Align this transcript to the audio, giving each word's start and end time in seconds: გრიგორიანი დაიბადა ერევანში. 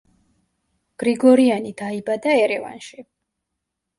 გრიგორიანი 1.03 1.75
დაიბადა 1.83 2.33
ერევანში. 2.45 3.05